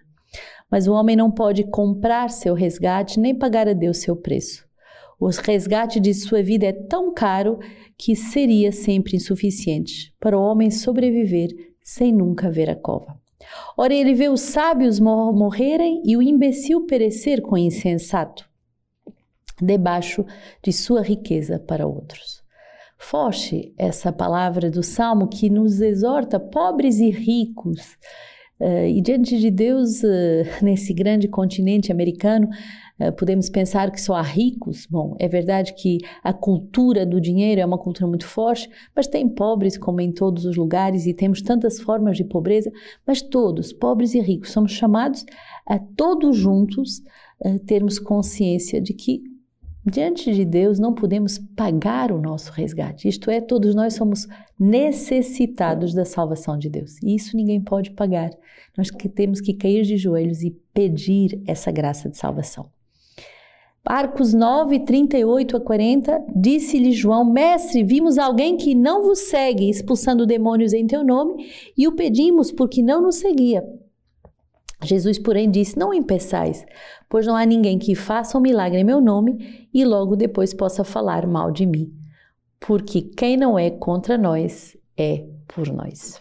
Mas 0.69 0.89
o 0.89 0.95
homem 0.95 1.15
não 1.15 1.31
pode 1.31 1.63
comprar 1.63 2.29
seu 2.29 2.55
resgate 2.55 3.21
nem 3.21 3.33
pagar 3.33 3.69
a 3.69 3.73
Deus 3.73 3.99
seu 3.99 4.17
preço. 4.17 4.65
O 5.19 5.29
resgate 5.29 6.01
de 6.01 6.13
sua 6.15 6.43
vida 6.43 6.67
é 6.67 6.73
tão 6.73 7.13
caro 7.13 7.59
que 7.97 8.17
seria 8.17 8.73
sempre 8.73 9.17
insuficiente 9.17 10.13
para 10.19 10.37
o 10.37 10.43
homem 10.43 10.71
sobreviver 10.71 11.51
sem 11.83 12.13
nunca 12.13 12.51
ver 12.51 12.71
a 12.71 12.77
cova. 12.77 13.21
Ora, 13.77 13.93
ele 13.93 14.15
vê 14.15 14.29
os 14.29 14.41
sábios 14.41 15.01
morrerem 15.01 16.03
e 16.05 16.17
o 16.17 16.23
imbecil 16.23 16.87
perecer 16.87 17.43
com 17.43 17.55
o 17.55 17.59
insensato, 17.59 18.49
debaixo 19.61 20.25
de 20.63 20.73
sua 20.73 21.03
riqueza 21.03 21.59
para 21.59 21.87
outros. 21.87 22.43
Forte 22.99 23.75
essa 23.77 24.13
palavra 24.13 24.71
do 24.71 24.83
Salmo 24.83 25.29
que 25.29 25.51
nos 25.51 25.81
exorta, 25.81 26.39
pobres 26.39 26.99
e 26.99 27.11
ricos, 27.11 27.97
Uh, 28.61 28.87
e 28.87 29.01
diante 29.01 29.41
de 29.41 29.51
Deus, 29.51 30.05
uh, 30.05 30.47
nesse 30.63 30.95
grande 30.95 31.27
continente 31.27 31.91
americano, 31.91 32.49
podemos 33.11 33.49
pensar 33.49 33.91
que 33.91 34.01
só 34.01 34.15
há 34.15 34.23
ricos. 34.23 34.87
Bom, 34.89 35.17
é 35.19 35.27
verdade 35.27 35.75
que 35.75 35.99
a 36.23 36.33
cultura 36.33 37.05
do 37.05 37.21
dinheiro 37.21 37.61
é 37.61 37.67
uma 37.67 37.79
cultura 37.79 38.07
muito 38.07 38.27
forte, 38.27 38.71
mas 38.95 39.07
tem 39.07 39.29
pobres 39.29 39.77
como 39.77 40.01
em 40.01 40.13
todos 40.13 40.45
os 40.45 40.57
lugares 40.57 41.07
e 41.07 41.15
temos 41.15 41.43
tantas 41.43 41.81
formas 41.81 42.17
de 42.17 42.25
pobreza, 42.25 42.71
mas 43.07 43.21
todos, 43.23 43.73
pobres 43.73 44.15
e 44.15 44.21
ricos, 44.21 44.53
somos 44.53 44.73
chamados 44.73 45.25
a 45.67 45.79
todos 45.79 46.37
juntos 46.37 47.03
termos 47.67 47.99
consciência 47.99 48.81
de 48.81 48.93
que 48.93 49.33
Diante 49.85 50.33
de 50.33 50.45
Deus 50.45 50.79
não 50.79 50.95
podemos 50.95 51.39
pagar 51.57 52.13
o 52.13 52.21
nosso 52.21 52.53
resgate. 52.53 53.09
Isto 53.09 53.33
é, 53.33 53.41
todos 53.41 53.75
nós 53.75 53.95
somos 53.95 54.29
necessitados 54.57 55.93
da 55.93 56.05
salvação 56.05 56.57
de 56.57 56.71
Deus. 56.71 57.03
E 57.03 57.17
isso 57.17 57.37
ninguém 57.37 57.61
pode 57.61 57.91
pagar. 57.91 58.31
Nós 58.79 58.93
que 58.93 59.09
temos 59.09 59.41
que 59.41 59.53
cair 59.53 59.83
de 59.83 59.97
joelhos 59.97 60.45
e 60.45 60.53
pedir 60.73 61.43
essa 61.49 61.73
graça 61.73 62.09
de 62.09 62.17
salvação. 62.17 62.71
Marcos 63.85 64.33
9, 64.33 64.81
38 64.81 65.57
a 65.57 65.61
40, 65.61 66.25
disse-lhe 66.37 66.93
João, 66.93 67.25
mestre, 67.25 67.83
vimos 67.83 68.17
alguém 68.17 68.57
que 68.57 68.77
não 68.77 69.03
vos 69.03 69.19
segue, 69.19 69.69
expulsando 69.69 70.25
demônios 70.25 70.73
em 70.73 70.87
teu 70.87 71.05
nome, 71.05 71.51
e 71.77 71.89
o 71.89 71.97
pedimos 71.97 72.53
porque 72.53 72.81
não 72.81 73.03
nos 73.03 73.17
seguia. 73.17 73.65
Jesus, 74.85 75.19
porém, 75.19 75.51
disse: 75.51 75.79
Não 75.79 75.93
impeçais, 75.93 76.65
pois 77.09 77.27
não 77.27 77.37
há 77.37 77.45
ninguém 77.45 77.79
que 77.79 77.95
faça 77.95 78.37
um 78.37 78.41
milagre 78.41 78.81
em 78.81 78.85
meu 78.85 79.01
nome 79.01 79.69
e 79.73 79.85
logo 79.85 80.17
depois 80.17 80.53
possa 80.55 80.85
falar 80.85 81.27
mal 81.27 81.51
de 81.51 81.67
mim. 81.67 81.93
Porque 82.61 83.03
quem 83.03 83.37
não 83.37 83.59
é 83.59 83.71
contra 83.71 84.17
nós 84.17 84.77
é 84.97 85.25
por 85.49 85.69
nós. 85.69 86.21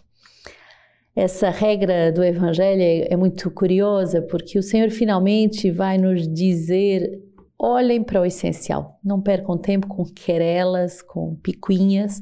Essa 1.16 1.50
regra 1.50 2.12
do 2.12 2.24
Evangelho 2.24 2.82
é, 2.82 3.14
é 3.14 3.18
muito 3.18 3.52
curiosa, 3.52 4.22
porque 4.22 4.58
o 4.58 4.64
Senhor 4.64 4.90
finalmente 4.90 5.70
vai 5.70 5.98
nos 5.98 6.28
dizer: 6.28 7.20
olhem 7.62 8.04
para 8.04 8.22
o 8.22 8.26
essencial, 8.26 9.00
não 9.04 9.22
percam 9.22 9.58
tempo 9.58 9.88
com 9.88 10.04
querelas, 10.04 11.02
com 11.02 11.36
picuinhas, 11.36 12.20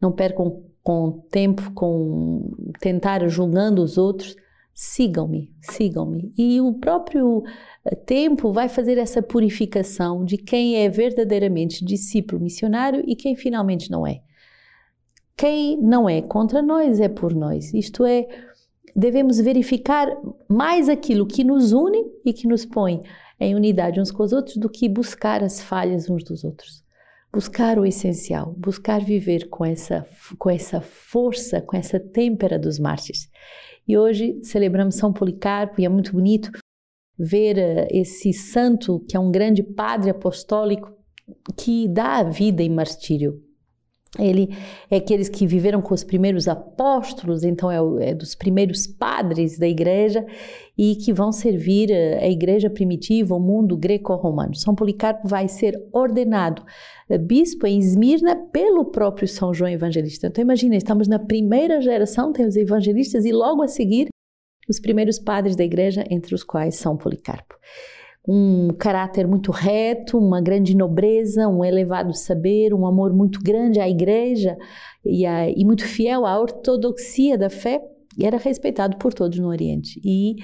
não 0.00 0.10
percam 0.10 0.62
com 0.82 1.24
tempo 1.30 1.72
com 1.72 2.50
tentar 2.80 3.26
julgando 3.28 3.82
os 3.82 3.96
outros 3.96 4.36
sigam-me, 4.74 5.52
sigam-me. 5.60 6.32
E 6.36 6.60
o 6.60 6.74
próprio 6.74 7.42
eh, 7.84 7.94
tempo 7.94 8.52
vai 8.52 8.68
fazer 8.68 8.98
essa 8.98 9.22
purificação 9.22 10.24
de 10.24 10.36
quem 10.36 10.76
é 10.76 10.88
verdadeiramente 10.88 11.84
discípulo 11.84 12.42
missionário 12.42 13.02
e 13.06 13.14
quem 13.14 13.36
finalmente 13.36 13.90
não 13.90 14.06
é. 14.06 14.22
Quem 15.36 15.80
não 15.80 16.08
é 16.08 16.22
contra 16.22 16.62
nós 16.62 17.00
é 17.00 17.08
por 17.08 17.34
nós. 17.34 17.72
Isto 17.74 18.04
é, 18.04 18.26
devemos 18.94 19.38
verificar 19.38 20.08
mais 20.48 20.88
aquilo 20.88 21.26
que 21.26 21.44
nos 21.44 21.72
une 21.72 22.04
e 22.24 22.32
que 22.32 22.46
nos 22.46 22.64
põe 22.64 23.02
em 23.42 23.54
unidade 23.54 24.00
uns 24.00 24.10
com 24.10 24.22
os 24.22 24.32
outros 24.32 24.56
do 24.56 24.68
que 24.68 24.88
buscar 24.88 25.42
as 25.42 25.60
falhas 25.60 26.08
uns 26.08 26.24
dos 26.24 26.44
outros. 26.44 26.82
Buscar 27.32 27.78
o 27.78 27.86
essencial, 27.86 28.54
buscar 28.56 29.02
viver 29.02 29.48
com 29.48 29.64
essa, 29.64 30.06
com 30.38 30.50
essa 30.50 30.80
força, 30.80 31.60
com 31.60 31.76
essa 31.76 31.98
têmpera 31.98 32.58
dos 32.58 32.78
mártires. 32.78 33.28
E 33.88 33.96
hoje 33.96 34.38
celebramos 34.42 34.96
São 34.96 35.12
Policarpo 35.12 35.80
e 35.80 35.84
é 35.84 35.88
muito 35.88 36.12
bonito 36.12 36.50
ver 37.18 37.56
uh, 37.56 37.86
esse 37.90 38.32
santo, 38.32 39.00
que 39.08 39.16
é 39.16 39.20
um 39.20 39.30
grande 39.30 39.62
padre 39.62 40.10
apostólico, 40.10 40.92
que 41.56 41.88
dá 41.88 42.16
a 42.16 42.22
vida 42.22 42.62
em 42.62 42.70
martírio. 42.70 43.42
Ele 44.18 44.54
é 44.90 44.96
aqueles 44.96 45.30
que 45.30 45.46
viveram 45.46 45.80
com 45.80 45.94
os 45.94 46.04
primeiros 46.04 46.46
apóstolos, 46.46 47.42
então 47.44 47.70
é, 47.70 48.10
é, 48.10 48.14
dos 48.14 48.34
primeiros 48.34 48.86
padres 48.86 49.58
da 49.58 49.66
igreja 49.66 50.26
e 50.76 50.96
que 50.96 51.14
vão 51.14 51.32
servir 51.32 51.90
eh, 51.90 52.18
a 52.22 52.28
igreja 52.28 52.68
primitiva, 52.68 53.34
o 53.34 53.40
mundo 53.40 53.74
greco-romano. 53.74 54.54
São 54.54 54.74
Policarpo 54.74 55.26
vai 55.26 55.48
ser 55.48 55.74
ordenado 55.92 56.62
eh, 57.08 57.16
bispo 57.16 57.66
em 57.66 57.78
Esmirna 57.78 58.36
pelo 58.52 58.84
próprio 58.84 59.26
São 59.26 59.54
João 59.54 59.70
Evangelista. 59.70 60.26
Então 60.26 60.42
imagina, 60.42 60.76
estamos 60.76 61.08
na 61.08 61.18
primeira 61.18 61.80
geração, 61.80 62.34
tem 62.34 62.46
os 62.46 62.56
evangelistas 62.56 63.24
e 63.24 63.32
logo 63.32 63.62
a 63.62 63.68
seguir 63.68 64.08
os 64.68 64.78
primeiros 64.78 65.18
padres 65.18 65.56
da 65.56 65.64
igreja, 65.64 66.04
entre 66.10 66.34
os 66.34 66.44
quais 66.44 66.74
São 66.76 66.98
Policarpo 66.98 67.54
um 68.26 68.68
caráter 68.78 69.26
muito 69.26 69.50
reto, 69.50 70.16
uma 70.16 70.40
grande 70.40 70.76
nobreza, 70.76 71.48
um 71.48 71.64
elevado 71.64 72.14
saber, 72.14 72.72
um 72.72 72.86
amor 72.86 73.12
muito 73.12 73.40
grande 73.42 73.80
à 73.80 73.88
igreja 73.88 74.56
e, 75.04 75.26
a, 75.26 75.48
e 75.48 75.64
muito 75.64 75.84
fiel 75.84 76.24
à 76.24 76.38
ortodoxia 76.38 77.36
da 77.36 77.50
fé, 77.50 77.82
e 78.16 78.24
era 78.24 78.36
respeitado 78.36 78.96
por 78.98 79.12
todos 79.12 79.38
no 79.38 79.48
Oriente. 79.48 80.00
E 80.04 80.36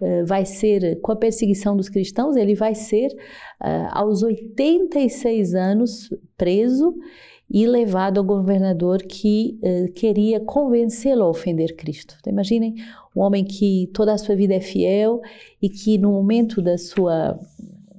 uh, 0.00 0.24
vai 0.24 0.46
ser, 0.46 1.00
com 1.00 1.12
a 1.12 1.16
perseguição 1.16 1.76
dos 1.76 1.88
cristãos, 1.88 2.36
ele 2.36 2.54
vai 2.54 2.74
ser, 2.74 3.08
uh, 3.08 3.88
aos 3.90 4.22
86 4.22 5.54
anos, 5.54 6.08
preso 6.38 6.94
e 7.48 7.66
levado 7.66 8.18
ao 8.18 8.24
governador 8.24 8.98
que 9.02 9.58
uh, 9.62 9.92
queria 9.92 10.40
convencê-lo 10.40 11.22
a 11.22 11.28
ofender 11.28 11.76
Cristo. 11.76 12.16
Então, 12.18 12.32
imaginem 12.32 12.74
um 13.14 13.20
homem 13.20 13.44
que 13.44 13.88
toda 13.94 14.12
a 14.12 14.18
sua 14.18 14.34
vida 14.34 14.54
é 14.54 14.60
fiel 14.60 15.20
e 15.62 15.68
que 15.68 15.96
no 15.96 16.10
momento 16.10 16.60
da 16.60 16.76
sua 16.76 17.38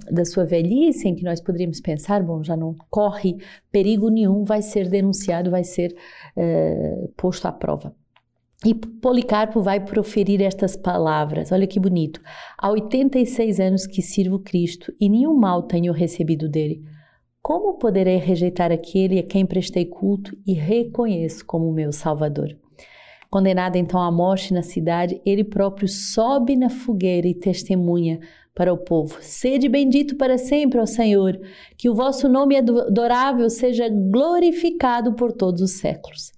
da 0.09 0.23
sua 0.23 0.45
velhice, 0.45 1.05
em 1.05 1.13
que 1.13 1.23
nós 1.23 1.41
poderíamos 1.41 1.81
pensar, 1.81 2.23
bom, 2.23 2.41
já 2.41 2.55
não 2.55 2.73
corre 2.89 3.35
perigo 3.69 4.09
nenhum, 4.09 4.45
vai 4.45 4.61
ser 4.61 4.87
denunciado, 4.87 5.51
vai 5.51 5.65
ser 5.65 5.93
uh, 6.37 7.11
posto 7.17 7.45
à 7.45 7.51
prova. 7.51 7.93
E 8.65 8.73
Policarpo 8.73 9.61
vai 9.61 9.83
proferir 9.83 10.41
estas 10.41 10.75
palavras, 10.75 11.51
olha 11.51 11.67
que 11.67 11.79
bonito. 11.79 12.21
Há 12.57 12.71
86 12.71 13.59
anos 13.59 13.85
que 13.85 14.01
sirvo 14.01 14.39
Cristo 14.39 14.93
e 14.99 15.09
nenhum 15.09 15.35
mal 15.35 15.63
tenho 15.63 15.93
recebido 15.93 16.49
dele. 16.49 16.83
Como 17.47 17.75
poderei 17.75 18.17
rejeitar 18.17 18.73
aquele 18.73 19.19
a 19.19 19.23
quem 19.23 19.45
prestei 19.45 19.85
culto 19.85 20.37
e 20.45 20.51
reconheço 20.51 21.45
como 21.45 21.71
meu 21.71 21.93
Salvador? 21.93 22.53
Condenado 23.29 23.77
então 23.77 24.01
à 24.01 24.11
morte 24.11 24.53
na 24.53 24.61
cidade, 24.61 25.21
ele 25.25 25.45
próprio 25.45 25.87
sobe 25.87 26.57
na 26.57 26.69
fogueira 26.69 27.25
e 27.25 27.33
testemunha 27.33 28.19
para 28.53 28.73
o 28.73 28.77
povo: 28.77 29.19
Sede 29.21 29.69
bendito 29.69 30.17
para 30.17 30.37
sempre, 30.37 30.77
ó 30.77 30.85
Senhor, 30.85 31.39
que 31.77 31.89
o 31.89 31.95
vosso 31.95 32.27
nome 32.27 32.57
adorável 32.57 33.49
seja 33.49 33.87
glorificado 33.87 35.13
por 35.13 35.31
todos 35.31 35.61
os 35.61 35.71
séculos. 35.79 36.33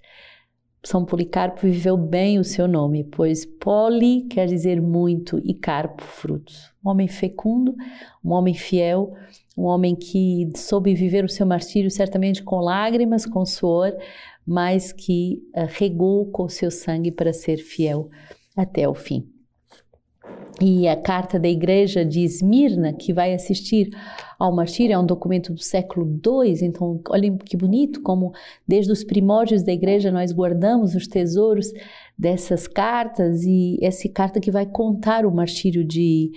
São 0.83 1.03
Policarpo 1.03 1.61
viveu 1.61 1.97
bem 1.97 2.39
o 2.39 2.43
seu 2.43 2.67
nome, 2.67 3.03
pois 3.03 3.45
poli 3.45 4.21
quer 4.23 4.47
dizer 4.47 4.81
muito 4.81 5.39
e 5.43 5.53
carpo 5.53 6.03
frutos. 6.03 6.71
Um 6.83 6.89
homem 6.89 7.07
fecundo, 7.07 7.75
um 8.23 8.31
homem 8.31 8.53
fiel, 8.53 9.13
um 9.57 9.63
homem 9.63 9.93
que 9.93 10.49
soube 10.55 10.95
viver 10.95 11.25
o 11.25 11.29
seu 11.29 11.45
martírio 11.45 11.91
certamente 11.91 12.41
com 12.41 12.59
lágrimas, 12.59 13.25
com 13.25 13.45
suor, 13.45 13.93
mas 14.47 14.93
que 14.93 15.43
uh, 15.53 15.67
regou 15.67 16.25
com 16.31 16.43
o 16.43 16.49
seu 16.49 16.71
sangue 16.71 17.11
para 17.11 17.33
ser 17.33 17.57
fiel 17.57 18.09
até 18.55 18.87
o 18.87 18.93
fim. 18.93 19.27
E 20.61 20.87
a 20.89 20.95
carta 20.95 21.39
da 21.39 21.47
igreja 21.47 22.03
de 22.03 22.21
Esmirna, 22.21 22.91
que 22.91 23.13
vai 23.13 23.33
assistir 23.33 23.89
ao 24.37 24.53
martírio, 24.53 24.93
é 24.93 24.99
um 24.99 25.05
documento 25.05 25.53
do 25.53 25.61
século 25.61 26.05
II, 26.05 26.65
então 26.65 26.99
olhem 27.09 27.37
que 27.37 27.55
bonito 27.55 28.01
como 28.01 28.33
desde 28.67 28.91
os 28.91 29.03
primórdios 29.03 29.63
da 29.63 29.71
igreja 29.71 30.11
nós 30.11 30.33
guardamos 30.33 30.95
os 30.95 31.07
tesouros 31.07 31.71
dessas 32.17 32.67
cartas 32.67 33.43
e 33.43 33.77
essa 33.81 34.09
carta 34.09 34.41
que 34.41 34.51
vai 34.51 34.65
contar 34.65 35.25
o 35.25 35.31
martírio 35.31 35.83
de 35.85 36.31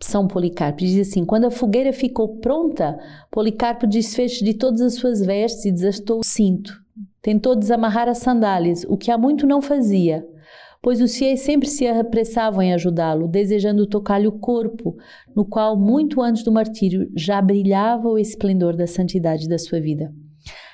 são 0.00 0.28
Policarpo. 0.28 0.80
Diz 0.80 1.08
assim: 1.08 1.24
quando 1.24 1.46
a 1.46 1.50
fogueira 1.50 1.92
ficou 1.92 2.36
pronta, 2.36 2.98
Policarpo 3.30 3.86
desfez 3.86 4.32
de 4.32 4.52
todas 4.52 4.82
as 4.82 4.94
suas 4.94 5.24
vestes 5.24 5.64
e 5.64 5.72
desastou 5.72 6.18
o 6.18 6.24
cinto. 6.24 6.82
Tentou 7.22 7.56
desamarrar 7.56 8.08
as 8.08 8.18
sandálias, 8.18 8.84
o 8.86 8.98
que 8.98 9.10
há 9.10 9.16
muito 9.16 9.46
não 9.46 9.62
fazia, 9.62 10.26
pois 10.84 11.00
os 11.00 11.16
fiéis 11.16 11.40
sempre 11.40 11.66
se 11.66 11.86
apressavam 11.86 12.60
em 12.60 12.74
ajudá-lo, 12.74 13.26
desejando 13.26 13.86
tocar-lhe 13.86 14.28
o 14.28 14.38
corpo, 14.38 14.94
no 15.34 15.42
qual, 15.42 15.78
muito 15.78 16.20
antes 16.20 16.44
do 16.44 16.52
martírio, 16.52 17.10
já 17.16 17.40
brilhava 17.40 18.06
o 18.06 18.18
esplendor 18.18 18.76
da 18.76 18.86
santidade 18.86 19.48
da 19.48 19.56
sua 19.56 19.80
vida. 19.80 20.12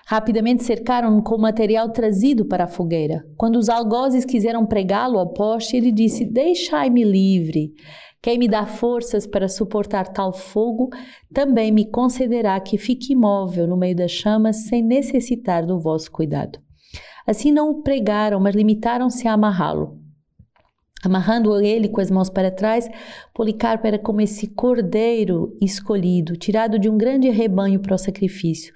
Rapidamente 0.09 0.65
cercaram-no 0.65 1.23
com 1.23 1.37
o 1.37 1.41
material 1.41 1.91
trazido 1.91 2.45
para 2.45 2.65
a 2.65 2.67
fogueira. 2.67 3.25
Quando 3.37 3.55
os 3.55 3.69
algozes 3.69 4.25
quiseram 4.25 4.67
pregá-lo 4.67 5.17
ao 5.17 5.33
poste, 5.33 5.77
ele 5.77 5.93
disse: 5.93 6.25
Deixai-me 6.25 7.05
livre. 7.05 7.73
Quem 8.21 8.37
me 8.37 8.49
dá 8.49 8.67
forças 8.67 9.29
para 9.29 9.49
suportar 9.49 10.09
tal 10.09 10.33
fogo, 10.33 10.91
também 11.33 11.71
me 11.71 11.89
concederá 11.89 12.59
que 12.59 12.77
fique 12.77 13.13
imóvel 13.13 13.69
no 13.69 13.77
meio 13.77 13.95
das 13.95 14.11
chamas, 14.11 14.65
sem 14.65 14.83
necessitar 14.83 15.65
do 15.65 15.79
vosso 15.79 16.11
cuidado. 16.11 16.59
Assim 17.27 17.53
não 17.53 17.71
o 17.71 17.83
pregaram, 17.83 18.41
mas 18.41 18.55
limitaram-se 18.55 19.27
a 19.29 19.33
amarrá-lo. 19.33 19.99
Amarrando 21.03 21.59
ele 21.61 21.89
com 21.89 22.01
as 22.01 22.11
mãos 22.11 22.29
para 22.29 22.51
trás, 22.51 22.89
Policarpo 23.33 23.87
era 23.87 23.99
como 23.99 24.21
esse 24.21 24.47
cordeiro 24.49 25.57
escolhido, 25.61 26.37
tirado 26.37 26.79
de 26.79 26.91
um 26.91 26.99
grande 26.99 27.31
rebanho 27.31 27.81
para 27.81 27.95
o 27.95 27.99
sacrifício, 27.99 28.75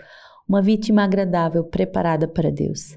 uma 0.48 0.62
vítima 0.62 1.04
agradável 1.04 1.64
preparada 1.64 2.26
para 2.26 2.50
Deus. 2.50 2.96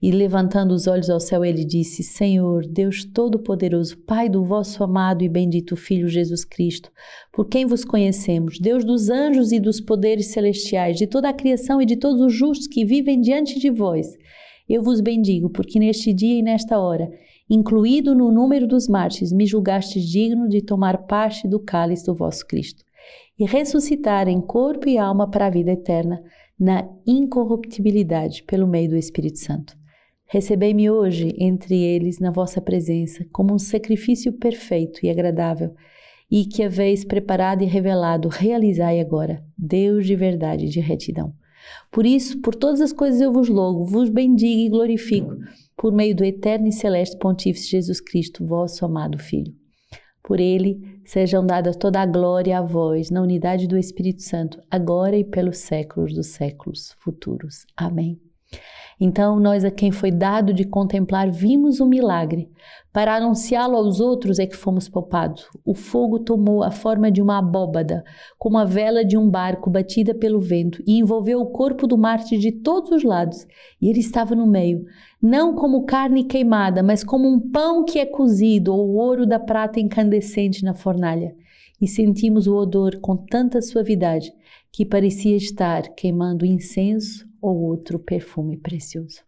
E 0.00 0.10
levantando 0.10 0.74
os 0.74 0.86
olhos 0.86 1.08
ao 1.08 1.18
céu, 1.18 1.42
ele 1.42 1.64
disse: 1.64 2.02
Senhor, 2.02 2.66
Deus 2.66 3.02
Todo-Poderoso, 3.02 3.96
Pai 3.96 4.28
do 4.28 4.44
vosso 4.44 4.84
amado 4.84 5.24
e 5.24 5.28
bendito 5.28 5.74
Filho 5.74 6.06
Jesus 6.06 6.44
Cristo, 6.44 6.92
por 7.32 7.48
quem 7.48 7.64
vos 7.64 7.82
conhecemos, 7.82 8.58
Deus 8.58 8.84
dos 8.84 9.08
anjos 9.08 9.52
e 9.52 9.58
dos 9.58 9.80
poderes 9.80 10.26
celestiais, 10.26 10.98
de 10.98 11.06
toda 11.06 11.30
a 11.30 11.32
criação 11.32 11.80
e 11.80 11.86
de 11.86 11.96
todos 11.96 12.20
os 12.20 12.32
justos 12.34 12.66
que 12.66 12.84
vivem 12.84 13.22
diante 13.22 13.58
de 13.58 13.70
vós, 13.70 14.06
eu 14.68 14.82
vos 14.82 15.00
bendigo, 15.00 15.48
porque 15.50 15.78
neste 15.78 16.12
dia 16.12 16.38
e 16.38 16.42
nesta 16.42 16.78
hora, 16.78 17.10
incluído 17.48 18.14
no 18.14 18.32
número 18.32 18.66
dos 18.66 18.88
mártires, 18.88 19.32
me 19.32 19.46
julgastes 19.46 20.04
digno 20.04 20.48
de 20.48 20.60
tomar 20.60 21.06
parte 21.06 21.46
do 21.46 21.60
cálice 21.60 22.06
do 22.06 22.14
vosso 22.14 22.46
Cristo 22.46 22.84
e 23.38 23.44
ressuscitar 23.44 24.28
em 24.28 24.40
corpo 24.40 24.88
e 24.88 24.98
alma 24.98 25.30
para 25.30 25.46
a 25.46 25.50
vida 25.50 25.72
eterna, 25.72 26.22
na 26.58 26.88
incorruptibilidade, 27.06 28.42
pelo 28.44 28.66
meio 28.66 28.90
do 28.90 28.96
Espírito 28.96 29.38
Santo. 29.38 29.76
Recebei-me 30.26 30.90
hoje 30.90 31.34
entre 31.38 31.80
eles 31.80 32.18
na 32.18 32.30
vossa 32.30 32.60
presença, 32.60 33.24
como 33.30 33.54
um 33.54 33.58
sacrifício 33.58 34.32
perfeito 34.32 35.04
e 35.04 35.10
agradável, 35.10 35.74
e 36.30 36.44
que 36.44 36.64
haveis 36.64 37.04
preparado 37.04 37.62
e 37.62 37.66
revelado, 37.66 38.28
realizai 38.28 38.98
agora, 38.98 39.44
Deus 39.56 40.06
de 40.06 40.16
verdade 40.16 40.64
e 40.64 40.68
de 40.68 40.80
retidão. 40.80 41.32
Por 41.90 42.06
isso, 42.06 42.40
por 42.40 42.54
todas 42.54 42.80
as 42.80 42.92
coisas 42.92 43.20
eu 43.20 43.32
vos 43.32 43.48
louvo, 43.48 43.84
vos 43.84 44.08
bendigo 44.08 44.60
e 44.60 44.68
glorifico, 44.68 45.36
por 45.76 45.92
meio 45.92 46.14
do 46.14 46.24
eterno 46.24 46.66
e 46.66 46.72
celeste 46.72 47.18
Pontífice 47.18 47.70
Jesus 47.70 48.00
Cristo, 48.00 48.44
vosso 48.44 48.84
amado 48.84 49.18
Filho. 49.18 49.54
Por 50.22 50.40
ele 50.40 51.00
sejam 51.04 51.46
dadas 51.46 51.76
toda 51.76 52.00
a 52.00 52.06
glória 52.06 52.58
a 52.58 52.62
vós, 52.62 53.10
na 53.10 53.22
unidade 53.22 53.68
do 53.68 53.78
Espírito 53.78 54.22
Santo, 54.22 54.60
agora 54.68 55.16
e 55.16 55.24
pelos 55.24 55.58
séculos 55.58 56.12
dos 56.12 56.28
séculos 56.28 56.96
futuros. 56.98 57.64
Amém. 57.76 58.20
Então, 58.98 59.38
nós 59.38 59.62
a 59.62 59.70
quem 59.70 59.92
foi 59.92 60.10
dado 60.10 60.54
de 60.54 60.64
contemplar 60.64 61.30
vimos 61.30 61.80
o 61.80 61.86
milagre. 61.86 62.48
Para 62.90 63.14
anunciá-lo 63.14 63.76
aos 63.76 64.00
outros 64.00 64.38
é 64.38 64.46
que 64.46 64.56
fomos 64.56 64.88
poupados. 64.88 65.46
O 65.66 65.74
fogo 65.74 66.18
tomou 66.18 66.62
a 66.62 66.70
forma 66.70 67.10
de 67.10 67.20
uma 67.20 67.38
abóbada, 67.38 68.02
como 68.38 68.56
a 68.56 68.64
vela 68.64 69.04
de 69.04 69.18
um 69.18 69.28
barco 69.28 69.68
batida 69.68 70.14
pelo 70.14 70.40
vento, 70.40 70.82
e 70.86 70.98
envolveu 70.98 71.40
o 71.40 71.50
corpo 71.50 71.86
do 71.86 71.98
mártir 71.98 72.38
de 72.38 72.50
todos 72.50 72.90
os 72.90 73.04
lados. 73.04 73.46
E 73.82 73.90
ele 73.90 74.00
estava 74.00 74.34
no 74.34 74.46
meio, 74.46 74.86
não 75.20 75.54
como 75.54 75.84
carne 75.84 76.24
queimada, 76.24 76.82
mas 76.82 77.04
como 77.04 77.28
um 77.28 77.38
pão 77.38 77.84
que 77.84 77.98
é 77.98 78.06
cozido, 78.06 78.72
ou 78.72 78.88
o 78.88 78.94
ouro 78.94 79.26
da 79.26 79.38
prata 79.38 79.78
incandescente 79.78 80.64
na 80.64 80.72
fornalha. 80.72 81.34
E 81.78 81.86
sentimos 81.86 82.46
o 82.46 82.56
odor 82.56 82.98
com 83.00 83.14
tanta 83.14 83.60
suavidade 83.60 84.32
que 84.72 84.86
parecia 84.86 85.36
estar 85.36 85.82
queimando 85.94 86.46
incenso 86.46 87.25
ou 87.46 87.62
outro 87.62 87.98
perfume 87.98 88.56
precioso. 88.56 89.22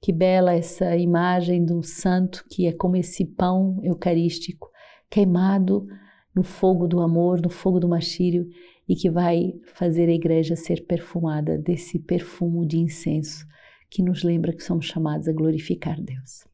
Que 0.00 0.12
bela 0.12 0.52
essa 0.52 0.96
imagem 0.96 1.64
do 1.64 1.82
santo 1.82 2.44
que 2.50 2.66
é 2.66 2.72
como 2.72 2.96
esse 2.96 3.24
pão 3.24 3.80
eucarístico 3.82 4.70
queimado 5.10 5.86
no 6.34 6.42
fogo 6.42 6.86
do 6.86 7.00
amor, 7.00 7.40
no 7.40 7.48
fogo 7.48 7.78
do 7.78 7.88
martírio 7.88 8.48
e 8.88 8.94
que 8.96 9.08
vai 9.08 9.54
fazer 9.74 10.08
a 10.08 10.12
igreja 10.12 10.56
ser 10.56 10.84
perfumada 10.86 11.56
desse 11.56 11.98
perfume 11.98 12.66
de 12.66 12.78
incenso 12.78 13.46
que 13.88 14.02
nos 14.02 14.22
lembra 14.22 14.52
que 14.52 14.62
somos 14.62 14.86
chamados 14.86 15.28
a 15.28 15.32
glorificar 15.32 16.00
Deus. 16.00 16.44